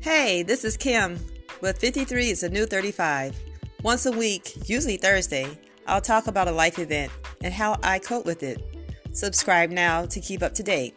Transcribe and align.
Hey, 0.00 0.44
this 0.44 0.64
is 0.64 0.76
Kim 0.76 1.18
with 1.60 1.78
53 1.78 2.30
is 2.30 2.44
a 2.44 2.48
new 2.48 2.66
35. 2.66 3.36
Once 3.82 4.06
a 4.06 4.12
week, 4.12 4.68
usually 4.68 4.96
Thursday, 4.96 5.58
I'll 5.88 6.00
talk 6.00 6.28
about 6.28 6.46
a 6.46 6.52
life 6.52 6.78
event 6.78 7.10
and 7.42 7.52
how 7.52 7.76
I 7.82 7.98
cope 7.98 8.24
with 8.24 8.44
it. 8.44 8.62
Subscribe 9.12 9.70
now 9.70 10.06
to 10.06 10.20
keep 10.20 10.40
up 10.40 10.54
to 10.54 10.62
date. 10.62 10.94